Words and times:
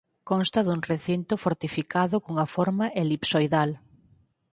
Consta 0.29 0.59
dun 0.63 0.81
recinto 0.91 1.33
fortificado 1.43 2.15
cunha 2.25 2.45
forma 2.55 2.85
elipsoidal. 3.01 3.69